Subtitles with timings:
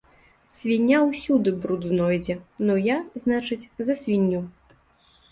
[0.59, 2.35] Свіння ўсюды бруд знойдзе,
[2.69, 4.41] ну я, значыць, за свінню.